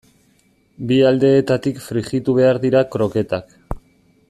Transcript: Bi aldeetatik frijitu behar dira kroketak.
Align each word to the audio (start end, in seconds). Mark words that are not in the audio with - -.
Bi 0.91 0.97
aldeetatik 1.09 1.83
frijitu 1.89 2.35
behar 2.39 2.61
dira 2.65 2.83
kroketak. 2.97 3.55